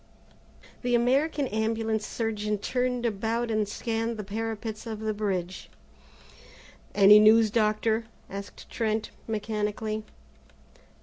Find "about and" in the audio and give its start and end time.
3.05-3.67